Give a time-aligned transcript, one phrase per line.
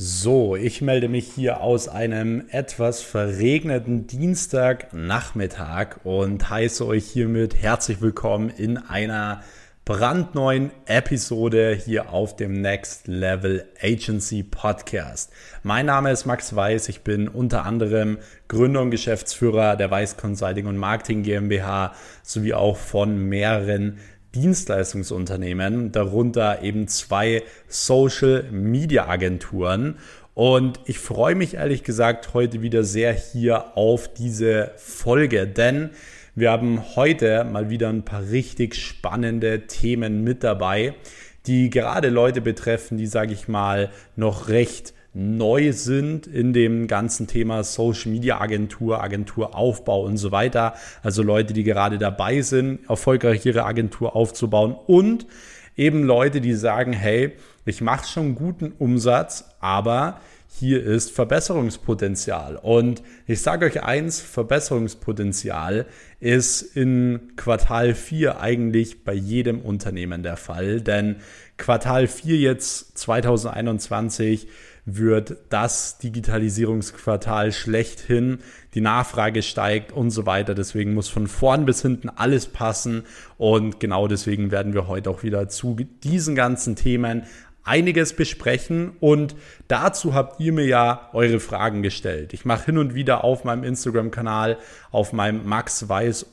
[0.00, 8.00] So, ich melde mich hier aus einem etwas verregneten Dienstagnachmittag und heiße euch hiermit herzlich
[8.00, 9.42] willkommen in einer
[9.84, 15.32] brandneuen Episode hier auf dem Next Level Agency Podcast.
[15.64, 20.66] Mein Name ist Max Weiß, ich bin unter anderem Gründer und Geschäftsführer der Weiß Consulting
[20.66, 21.92] und Marketing GmbH
[22.22, 23.98] sowie auch von mehreren
[24.34, 29.98] Dienstleistungsunternehmen, darunter eben zwei Social Media Agenturen.
[30.34, 35.90] Und ich freue mich ehrlich gesagt heute wieder sehr hier auf diese Folge, denn
[36.34, 40.94] wir haben heute mal wieder ein paar richtig spannende Themen mit dabei,
[41.46, 47.26] die gerade Leute betreffen, die, sage ich mal, noch recht neu sind in dem ganzen
[47.26, 50.74] Thema Social Media Agentur, Agenturaufbau und so weiter.
[51.02, 55.26] Also Leute, die gerade dabei sind, erfolgreich ihre Agentur aufzubauen und
[55.76, 57.32] eben Leute, die sagen, hey,
[57.64, 62.56] ich mache schon guten Umsatz, aber hier ist Verbesserungspotenzial.
[62.56, 65.86] Und ich sage euch eins, Verbesserungspotenzial
[66.20, 70.80] ist in Quartal 4 eigentlich bei jedem Unternehmen der Fall.
[70.80, 71.16] Denn
[71.58, 74.48] Quartal 4 jetzt 2021
[74.96, 78.38] wird das Digitalisierungsquartal schlechthin.
[78.74, 80.54] Die Nachfrage steigt und so weiter.
[80.54, 83.04] Deswegen muss von vorn bis hinten alles passen.
[83.36, 87.24] Und genau deswegen werden wir heute auch wieder zu diesen ganzen Themen
[87.68, 89.36] einiges besprechen und
[89.68, 92.32] dazu habt ihr mir ja eure Fragen gestellt.
[92.32, 94.56] Ich mache hin und wieder auf meinem Instagram-Kanal,
[94.90, 96.26] auf meinem Max Weiß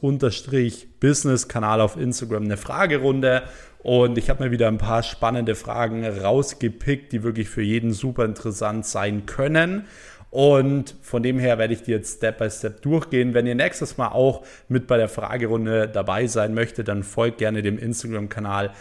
[1.00, 3.44] Business Kanal auf Instagram eine Fragerunde
[3.86, 8.26] und ich habe mir wieder ein paar spannende Fragen rausgepickt, die wirklich für jeden super
[8.26, 9.86] interessant sein können.
[10.32, 13.34] Und von dem her werde ich die jetzt Step by Step durchgehen.
[13.34, 17.62] Wenn ihr nächstes Mal auch mit bei der Fragerunde dabei sein möchtet, dann folgt gerne
[17.62, 18.72] dem Instagram-Kanal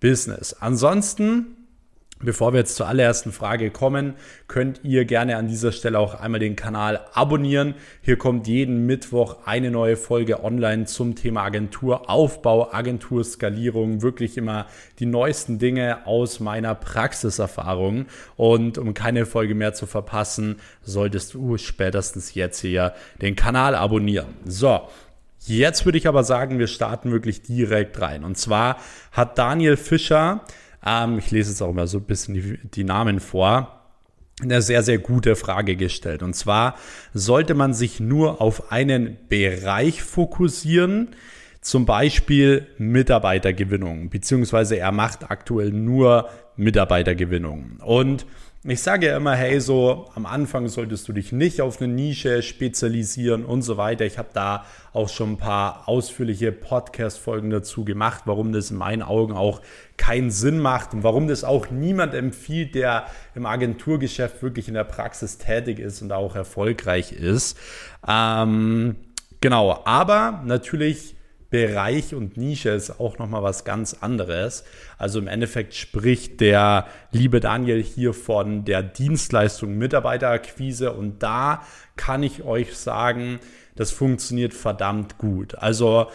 [0.00, 0.54] maxweiss-business.
[0.60, 1.56] Ansonsten
[2.24, 4.14] Bevor wir jetzt zur allerersten Frage kommen,
[4.48, 7.74] könnt ihr gerne an dieser Stelle auch einmal den Kanal abonnieren.
[8.00, 14.66] Hier kommt jeden Mittwoch eine neue Folge online zum Thema Agenturaufbau, Agenturskalierung, wirklich immer
[15.00, 18.06] die neuesten Dinge aus meiner Praxiserfahrung.
[18.36, 24.28] Und um keine Folge mehr zu verpassen, solltest du spätestens jetzt hier den Kanal abonnieren.
[24.46, 24.88] So,
[25.46, 28.24] Jetzt würde ich aber sagen, wir starten wirklich direkt rein.
[28.24, 28.78] Und zwar
[29.12, 30.44] hat Daniel Fischer
[30.84, 33.80] ähm, ich lese jetzt auch mal so ein bisschen die, die Namen vor
[34.42, 36.22] eine sehr, sehr gute Frage gestellt.
[36.22, 36.74] Und zwar
[37.12, 41.10] sollte man sich nur auf einen Bereich fokussieren,
[41.60, 47.78] zum Beispiel Mitarbeitergewinnung, beziehungsweise er macht aktuell nur Mitarbeitergewinnung.
[47.82, 48.26] Und
[48.66, 52.42] ich sage ja immer, hey, so am Anfang solltest du dich nicht auf eine Nische
[52.42, 54.06] spezialisieren und so weiter.
[54.06, 54.64] Ich habe da
[54.94, 59.60] auch schon ein paar ausführliche Podcast-Folgen dazu gemacht, warum das in meinen Augen auch
[59.98, 64.84] keinen Sinn macht und warum das auch niemand empfiehlt, der im Agenturgeschäft wirklich in der
[64.84, 67.58] Praxis tätig ist und auch erfolgreich ist.
[68.08, 68.96] Ähm,
[69.42, 71.13] genau, aber natürlich
[71.54, 74.64] Bereich und Nische ist auch nochmal was ganz anderes.
[74.98, 81.62] Also im Endeffekt spricht der liebe Daniel hier von der Dienstleistung Mitarbeiterakquise und da
[81.94, 83.38] kann ich euch sagen,
[83.76, 85.54] das funktioniert verdammt gut.
[85.54, 86.08] Also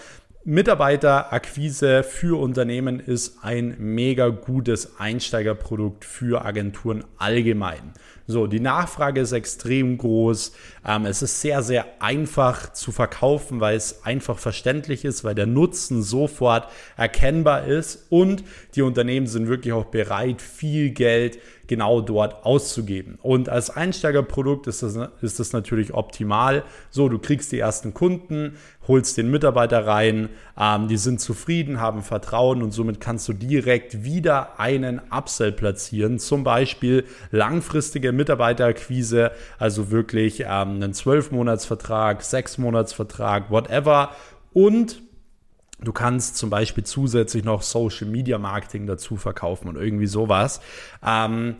[0.45, 7.91] Mitarbeiterakquise für Unternehmen ist ein mega gutes Einsteigerprodukt für Agenturen allgemein.
[8.25, 10.53] So, die Nachfrage ist extrem groß.
[10.87, 15.45] Ähm, es ist sehr, sehr einfach zu verkaufen, weil es einfach verständlich ist, weil der
[15.45, 18.45] Nutzen sofort erkennbar ist und
[18.75, 23.17] die Unternehmen sind wirklich auch bereit, viel Geld genau dort auszugeben.
[23.21, 26.63] Und als Einsteigerprodukt ist das, ist das natürlich optimal.
[26.89, 28.57] So, du kriegst die ersten Kunden,
[28.87, 30.27] holst den Mitarbeiter rein,
[30.59, 36.19] ähm, die sind zufrieden, haben Vertrauen und somit kannst du direkt wieder einen Upsell platzieren.
[36.19, 44.09] Zum Beispiel langfristige Mitarbeiterakquise, also wirklich ähm, einen 12-Monats-Vertrag, 6-Monats-Vertrag, whatever.
[44.51, 45.01] Und
[45.81, 50.61] Du kannst zum Beispiel zusätzlich noch Social Media Marketing dazu verkaufen und irgendwie sowas.
[51.05, 51.55] Ähm,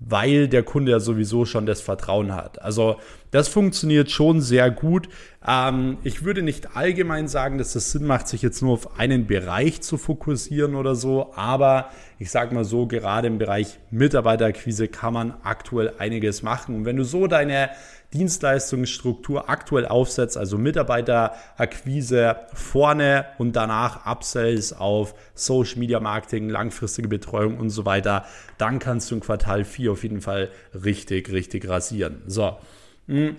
[0.00, 2.60] weil der Kunde ja sowieso schon das Vertrauen hat.
[2.60, 2.96] Also
[3.30, 5.08] das funktioniert schon sehr gut.
[5.46, 9.26] Ähm, ich würde nicht allgemein sagen, dass es Sinn macht, sich jetzt nur auf einen
[9.26, 15.14] Bereich zu fokussieren oder so, aber ich sage mal so, gerade im Bereich Mitarbeiterakquise kann
[15.14, 16.74] man aktuell einiges machen.
[16.74, 17.70] Und wenn du so deine
[18.14, 27.58] Dienstleistungsstruktur aktuell aufsetzt, also Mitarbeiterakquise vorne und danach Upsells auf Social Media Marketing, langfristige Betreuung
[27.58, 28.24] und so weiter,
[28.56, 32.22] dann kannst du im Quartal 4 auf jeden Fall richtig, richtig rasieren.
[32.26, 32.56] So.
[33.08, 33.36] Hm.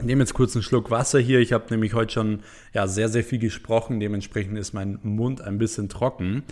[0.00, 1.40] Ich nehme jetzt kurz einen Schluck Wasser hier.
[1.40, 2.40] Ich habe nämlich heute schon
[2.72, 3.98] ja, sehr, sehr viel gesprochen.
[3.98, 6.44] Dementsprechend ist mein Mund ein bisschen trocken.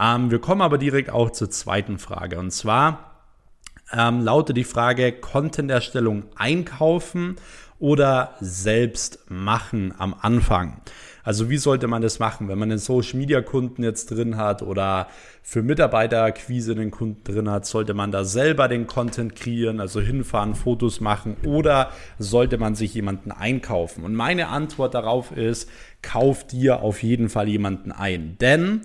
[0.00, 2.38] Ähm, wir kommen aber direkt auch zur zweiten Frage.
[2.38, 3.13] Und zwar
[3.92, 7.36] ähm, lautet die Frage, Content-Erstellung einkaufen
[7.78, 10.80] oder selbst machen am Anfang?
[11.24, 14.60] Also wie sollte man das machen, wenn man einen Social Media Kunden jetzt drin hat
[14.62, 15.08] oder
[15.42, 20.54] für Mitarbeiterakquise einen Kunden drin hat, sollte man da selber den Content kreieren, also hinfahren,
[20.54, 24.04] Fotos machen oder sollte man sich jemanden einkaufen?
[24.04, 25.70] Und meine Antwort darauf ist,
[26.02, 28.36] kauf dir auf jeden Fall jemanden ein.
[28.38, 28.82] Denn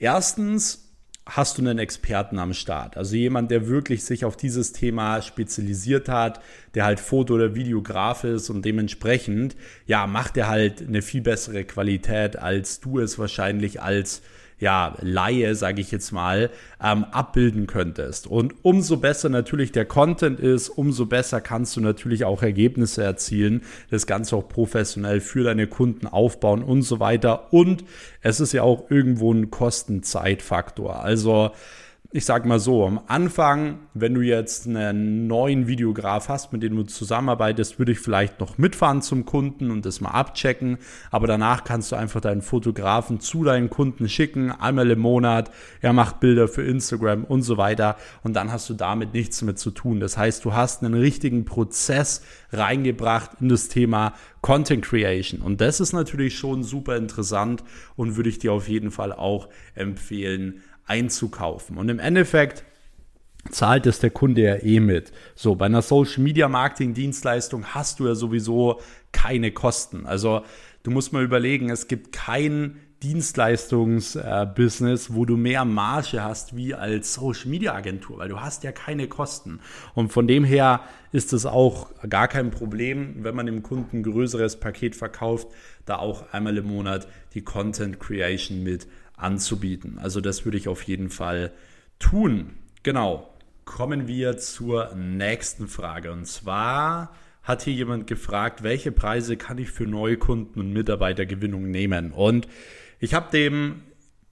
[0.00, 0.85] erstens
[1.26, 2.96] hast du einen Experten am Start.
[2.96, 6.40] Also jemand, der wirklich sich auf dieses Thema spezialisiert hat,
[6.74, 9.56] der halt Foto- oder Videograf ist und dementsprechend,
[9.86, 14.22] ja, macht er halt eine viel bessere Qualität, als du es wahrscheinlich als
[14.58, 16.50] ja, Laie, sage ich jetzt mal,
[16.82, 18.26] ähm, abbilden könntest.
[18.26, 23.62] Und umso besser natürlich der Content ist, umso besser kannst du natürlich auch Ergebnisse erzielen,
[23.90, 27.52] das Ganze auch professionell für deine Kunden aufbauen und so weiter.
[27.52, 27.84] Und
[28.22, 31.00] es ist ja auch irgendwo ein Kostenzeitfaktor.
[31.02, 31.50] Also
[32.16, 36.74] ich sag mal so, am Anfang, wenn du jetzt einen neuen Videograf hast, mit dem
[36.74, 40.78] du zusammenarbeitest, würde ich vielleicht noch mitfahren zum Kunden und das mal abchecken.
[41.10, 45.50] Aber danach kannst du einfach deinen Fotografen zu deinen Kunden schicken, einmal im Monat.
[45.82, 47.98] Er macht Bilder für Instagram und so weiter.
[48.22, 50.00] Und dann hast du damit nichts mehr zu tun.
[50.00, 55.42] Das heißt, du hast einen richtigen Prozess reingebracht in das Thema Content Creation.
[55.42, 57.62] Und das ist natürlich schon super interessant
[57.94, 61.76] und würde ich dir auf jeden Fall auch empfehlen, einzukaufen.
[61.76, 62.64] Und im Endeffekt
[63.50, 65.12] zahlt es der Kunde ja eh mit.
[65.34, 68.80] So, bei einer Social Media Marketing Dienstleistung hast du ja sowieso
[69.12, 70.06] keine Kosten.
[70.06, 70.42] Also,
[70.82, 77.12] du musst mal überlegen, es gibt kein Dienstleistungsbusiness, wo du mehr Marge hast wie als
[77.14, 79.60] Social Media Agentur, weil du hast ja keine Kosten.
[79.94, 80.80] Und von dem her
[81.12, 85.48] ist es auch gar kein Problem, wenn man dem Kunden ein größeres Paket verkauft,
[85.84, 88.86] da auch einmal im Monat die Content Creation mit
[89.16, 89.98] anzubieten.
[89.98, 91.52] Also das würde ich auf jeden Fall
[91.98, 92.54] tun.
[92.82, 93.32] Genau.
[93.64, 96.12] Kommen wir zur nächsten Frage.
[96.12, 102.12] Und zwar hat hier jemand gefragt, welche Preise kann ich für Neukunden und Mitarbeitergewinnung nehmen?
[102.12, 102.46] Und
[103.00, 103.82] ich habe dem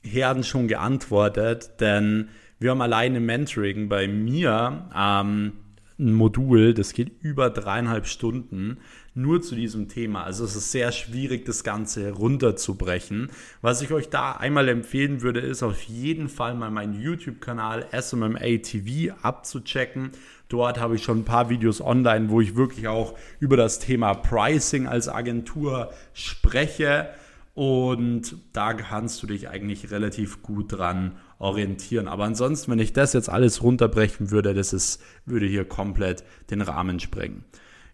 [0.04, 2.28] Herrn schon geantwortet, denn
[2.60, 5.52] wir haben alleine Mentoring bei mir ähm,
[5.98, 8.78] ein Modul, das geht über dreieinhalb Stunden
[9.14, 10.24] nur zu diesem Thema.
[10.24, 13.30] Also es ist sehr schwierig, das Ganze runterzubrechen.
[13.62, 18.58] Was ich euch da einmal empfehlen würde, ist auf jeden Fall mal meinen YouTube-Kanal SMMA
[18.62, 20.10] TV abzuchecken.
[20.48, 24.14] Dort habe ich schon ein paar Videos online, wo ich wirklich auch über das Thema
[24.14, 27.08] Pricing als Agentur spreche.
[27.54, 32.08] Und da kannst du dich eigentlich relativ gut dran orientieren.
[32.08, 36.60] Aber ansonsten, wenn ich das jetzt alles runterbrechen würde, das ist, würde hier komplett den
[36.60, 37.44] Rahmen sprengen.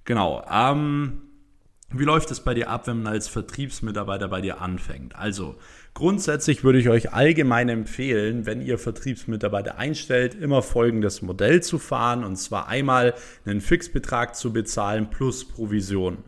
[0.05, 0.43] Genau.
[0.51, 1.21] Ähm,
[1.93, 5.17] wie läuft es bei dir ab, wenn man als Vertriebsmitarbeiter bei dir anfängt?
[5.17, 5.57] Also
[5.93, 12.23] grundsätzlich würde ich euch allgemein empfehlen, wenn ihr Vertriebsmitarbeiter einstellt, immer folgendes Modell zu fahren
[12.23, 13.15] und zwar einmal
[13.45, 16.19] einen Fixbetrag zu bezahlen plus Provision.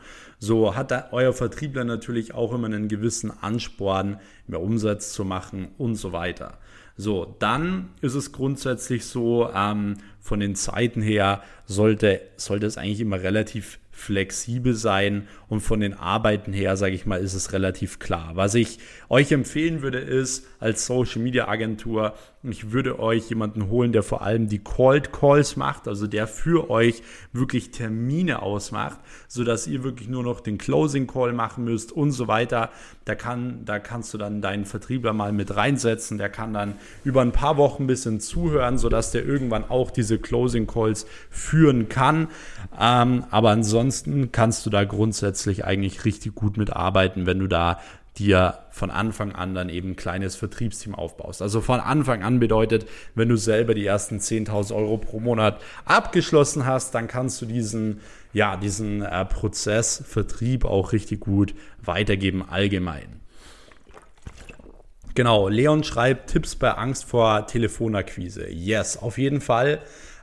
[0.44, 4.18] So hat da euer Vertriebler natürlich auch immer einen gewissen Ansporn,
[4.48, 6.58] mehr Umsatz zu machen und so weiter.
[6.96, 12.98] So, dann ist es grundsätzlich so, ähm, von den Zeiten her sollte, sollte es eigentlich
[12.98, 17.98] immer relativ flexibel sein und von den Arbeiten her, sage ich mal, ist es relativ
[17.98, 18.32] klar.
[18.34, 18.78] Was ich
[19.10, 24.22] euch empfehlen würde, ist als Social Media Agentur, ich würde euch jemanden holen, der vor
[24.22, 29.84] allem die Cold Calls macht, also der für euch wirklich Termine ausmacht, so dass ihr
[29.84, 32.70] wirklich nur noch den Closing Call machen müsst und so weiter.
[33.04, 37.20] Da kann, da kannst du dann deinen Vertriebler mal mit reinsetzen, der kann dann über
[37.20, 41.88] ein paar Wochen ein bisschen zuhören, so dass der irgendwann auch diese Closing Calls führen
[41.88, 42.28] kann.
[42.80, 43.81] Ähm, aber ansonsten
[44.32, 47.78] kannst du da grundsätzlich eigentlich richtig gut mitarbeiten, wenn du da
[48.18, 51.40] dir von Anfang an dann eben ein kleines Vertriebsteam aufbaust.
[51.40, 56.66] Also von Anfang an bedeutet, wenn du selber die ersten 10.000 Euro pro Monat abgeschlossen
[56.66, 58.00] hast, dann kannst du diesen,
[58.32, 63.20] ja, diesen äh, Prozess Vertrieb auch richtig gut weitergeben allgemein.
[65.14, 68.48] Genau, Leon schreibt Tipps bei Angst vor Telefonakquise.
[68.50, 69.80] Yes, auf jeden Fall.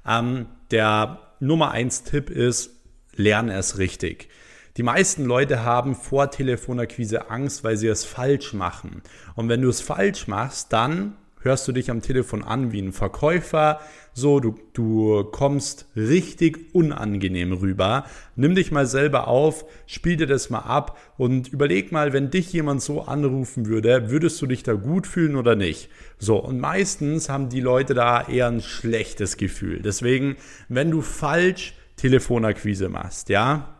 [0.07, 2.78] Ähm, der Nummer 1 Tipp ist,
[3.19, 4.29] lerne es richtig.
[4.77, 9.01] Die meisten Leute haben vor Telefonakquise Angst, weil sie es falsch machen.
[9.35, 12.93] Und wenn du es falsch machst, dann hörst du dich am Telefon an wie ein
[12.93, 13.81] Verkäufer.
[14.13, 18.05] So, du, du kommst richtig unangenehm rüber.
[18.35, 22.51] Nimm dich mal selber auf, spiel dir das mal ab und überleg mal, wenn dich
[22.53, 25.89] jemand so anrufen würde, würdest du dich da gut fühlen oder nicht?
[26.19, 29.81] So, und meistens haben die Leute da eher ein schlechtes Gefühl.
[29.81, 33.75] Deswegen, wenn du falsch Telefonakquise machst, ja,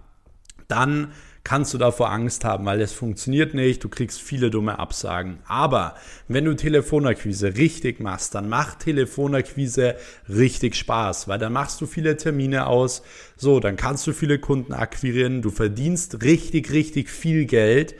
[0.68, 1.14] dann
[1.46, 5.40] kannst du davor Angst haben, weil es funktioniert nicht, du kriegst viele dumme Absagen.
[5.48, 5.96] Aber
[6.28, 9.96] wenn du Telefonakquise richtig machst, dann macht Telefonakquise
[10.28, 13.04] richtig Spaß, weil dann machst du viele Termine aus,
[13.38, 17.96] so, dann kannst du viele Kunden akquirieren, du verdienst richtig, richtig viel Geld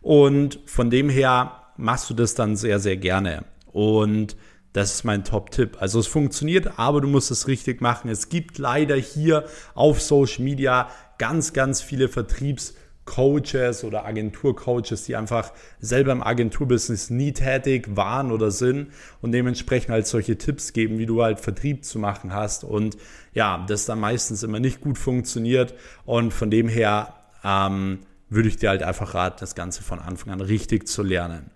[0.00, 3.44] und von dem her machst du das dann sehr, sehr gerne.
[3.72, 4.36] Und
[4.74, 5.78] das ist mein Top-Tipp.
[5.80, 8.10] Also es funktioniert, aber du musst es richtig machen.
[8.10, 15.16] Es gibt leider hier auf Social Media ganz, ganz viele Vertriebs- Coaches oder Agenturcoaches, die
[15.16, 20.98] einfach selber im Agenturbusiness nie tätig waren oder sind und dementsprechend halt solche Tipps geben,
[20.98, 22.96] wie du halt Vertrieb zu machen hast und
[23.34, 25.74] ja, das dann meistens immer nicht gut funktioniert
[26.06, 27.14] und von dem her
[27.44, 27.98] ähm,
[28.30, 31.50] würde ich dir halt einfach raten, das Ganze von Anfang an richtig zu lernen.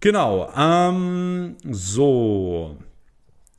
[0.00, 2.76] Genau, ähm, so,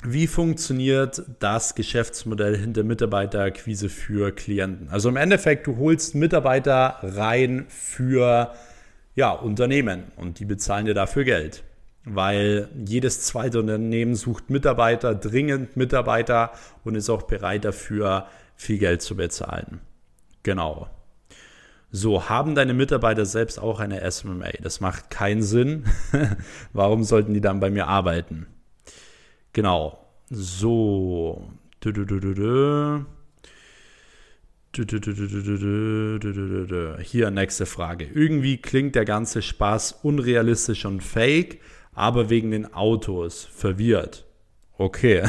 [0.04, 4.88] wie funktioniert das Geschäftsmodell hinter Mitarbeiterakquise für Klienten?
[4.90, 8.54] Also im Endeffekt, du holst Mitarbeiter rein für
[9.16, 11.64] ja, Unternehmen und die bezahlen dir dafür Geld.
[12.06, 16.54] Weil jedes zweite Unternehmen sucht Mitarbeiter, dringend Mitarbeiter
[16.86, 19.82] und ist auch bereit dafür, viel Geld zu bezahlen.
[20.44, 20.88] Genau.
[21.92, 24.52] So, haben deine Mitarbeiter selbst auch eine SMMA?
[24.62, 25.86] Das macht keinen Sinn.
[26.74, 28.46] Warum sollten die dann bei mir arbeiten?
[29.54, 30.00] Genau.
[30.30, 31.50] So.
[37.02, 38.06] Hier nächste Frage.
[38.06, 41.60] Irgendwie klingt der ganze Spaß unrealistisch und fake,
[41.94, 44.26] aber wegen den Autos verwirrt.
[44.78, 45.24] Okay.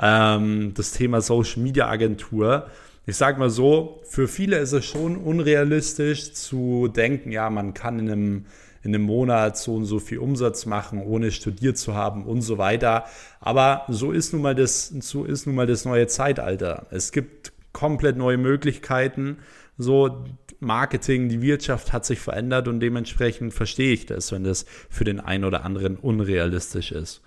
[0.00, 2.68] ähm, das Thema Social Media Agentur.
[3.10, 7.98] Ich sag mal so, für viele ist es schon unrealistisch zu denken, ja, man kann
[7.98, 8.46] in einem
[8.84, 12.56] in einem Monat so und so viel Umsatz machen, ohne studiert zu haben und so
[12.56, 13.06] weiter.
[13.40, 16.86] Aber so ist nun mal das, so ist nun mal das neue Zeitalter.
[16.90, 19.38] Es gibt komplett neue Möglichkeiten.
[19.76, 20.24] So
[20.60, 25.18] Marketing, die Wirtschaft hat sich verändert und dementsprechend verstehe ich das, wenn das für den
[25.18, 27.22] einen oder anderen unrealistisch ist.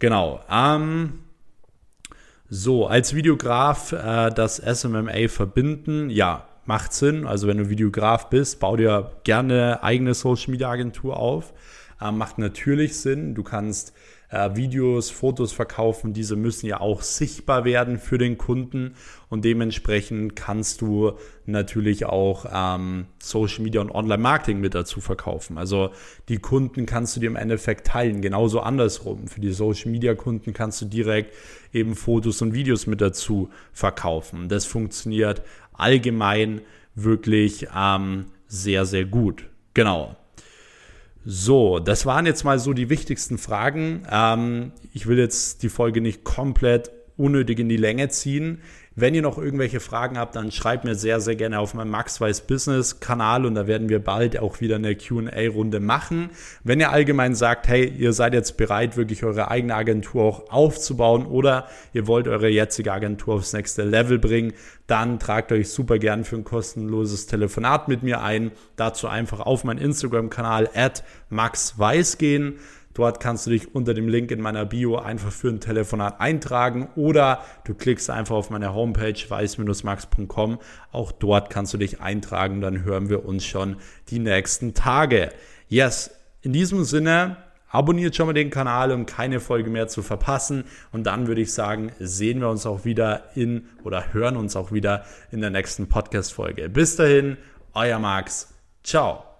[0.00, 0.40] Genau.
[0.50, 1.20] Ähm,
[2.48, 7.26] so, als Videograf äh, das SMMA verbinden, ja, macht Sinn.
[7.26, 11.52] Also wenn du Videograf bist, bau dir gerne eigene Social Media Agentur auf.
[12.00, 13.34] Äh, macht natürlich Sinn.
[13.34, 13.94] Du kannst
[14.34, 16.12] äh, Videos, Fotos verkaufen.
[16.12, 18.94] Diese müssen ja auch sichtbar werden für den Kunden
[19.28, 21.12] und dementsprechend kannst du
[21.46, 25.56] natürlich auch ähm, Social Media und Online Marketing mit dazu verkaufen.
[25.56, 25.90] Also
[26.28, 28.20] die Kunden kannst du dir im Endeffekt teilen.
[28.20, 29.28] Genauso andersrum.
[29.28, 31.32] Für die Social Media Kunden kannst du direkt
[31.72, 34.48] eben Fotos und Videos mit dazu verkaufen.
[34.48, 36.60] Das funktioniert allgemein
[36.94, 39.46] wirklich ähm, sehr, sehr gut.
[39.74, 40.16] Genau.
[41.24, 44.06] So, das waren jetzt mal so die wichtigsten Fragen.
[44.10, 48.60] Ähm, ich will jetzt die Folge nicht komplett unnötig in die Länge ziehen.
[48.96, 52.20] Wenn ihr noch irgendwelche Fragen habt, dann schreibt mir sehr, sehr gerne auf meinem Max
[52.20, 56.30] Weiß Business Kanal und da werden wir bald auch wieder eine Q&A-Runde machen.
[56.62, 61.26] Wenn ihr allgemein sagt, hey, ihr seid jetzt bereit, wirklich eure eigene Agentur auch aufzubauen
[61.26, 64.52] oder ihr wollt eure jetzige Agentur aufs nächste Level bringen,
[64.86, 68.52] dann tragt euch super gern für ein kostenloses Telefonat mit mir ein.
[68.76, 72.60] Dazu einfach auf meinen Instagram-Kanal at Max Weiß gehen.
[72.94, 76.88] Dort kannst du dich unter dem Link in meiner Bio einfach für ein Telefonat eintragen
[76.94, 80.58] oder du klickst einfach auf meine Homepage weiß-max.com.
[80.92, 83.76] Auch dort kannst du dich eintragen, dann hören wir uns schon
[84.08, 85.30] die nächsten Tage.
[85.68, 87.36] Yes, in diesem Sinne,
[87.74, 90.64] abonniert schon mal den Kanal, um keine Folge mehr zu verpassen.
[90.92, 94.70] Und dann würde ich sagen, sehen wir uns auch wieder in oder hören uns auch
[94.70, 96.68] wieder in der nächsten Podcast-Folge.
[96.68, 97.36] Bis dahin,
[97.72, 98.54] euer Max.
[98.84, 99.33] Ciao.